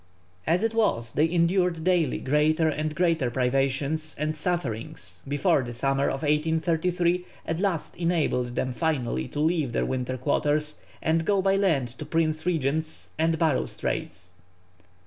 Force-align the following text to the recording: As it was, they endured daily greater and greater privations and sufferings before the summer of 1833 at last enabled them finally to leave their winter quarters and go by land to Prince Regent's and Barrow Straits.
As 0.47 0.63
it 0.63 0.73
was, 0.73 1.13
they 1.13 1.29
endured 1.29 1.83
daily 1.83 2.17
greater 2.17 2.67
and 2.67 2.95
greater 2.95 3.29
privations 3.29 4.15
and 4.17 4.35
sufferings 4.35 5.19
before 5.27 5.61
the 5.61 5.73
summer 5.75 6.05
of 6.05 6.23
1833 6.23 7.23
at 7.45 7.59
last 7.59 7.95
enabled 7.97 8.55
them 8.55 8.71
finally 8.71 9.27
to 9.27 9.39
leave 9.39 9.73
their 9.73 9.85
winter 9.85 10.17
quarters 10.17 10.77
and 11.03 11.23
go 11.23 11.39
by 11.39 11.55
land 11.55 11.89
to 11.99 12.05
Prince 12.07 12.47
Regent's 12.47 13.11
and 13.19 13.37
Barrow 13.37 13.67
Straits. 13.67 14.31